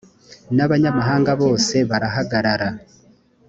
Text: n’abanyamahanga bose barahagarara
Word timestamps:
n’abanyamahanga 0.55 1.31
bose 1.41 1.75
barahagarara 1.89 2.69